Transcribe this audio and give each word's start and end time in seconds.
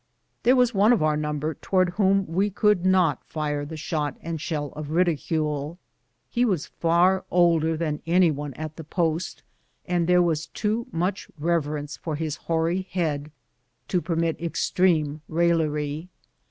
There 0.41 0.55
was 0.55 0.73
one 0.73 0.93
of 0.93 1.03
our 1.03 1.15
number 1.15 1.53
towards 1.53 1.91
whom 1.93 2.25
we 2.25 2.49
could 2.49 2.87
not 2.87 3.23
fire 3.23 3.63
the 3.65 3.77
shot 3.77 4.17
and 4.21 4.41
shell 4.41 4.69
of 4.69 4.89
ridicule. 4.89 5.77
lie 6.35 6.43
was 6.43 6.65
far 6.65 7.23
older 7.29 7.77
than 7.77 8.01
any 8.07 8.31
one 8.31 8.55
at 8.55 8.77
the 8.77 8.83
post, 8.83 9.43
and 9.85 10.07
there 10.07 10.23
was 10.23 10.47
too 10.47 10.87
much 10.91 11.27
reverence 11.37 11.97
for 11.97 12.15
his 12.15 12.35
hoary 12.37 12.87
head 12.89 13.29
to 13.89 14.01
permit 14.01 14.41
extreme 14.41 15.21
raillery. 15.29 16.09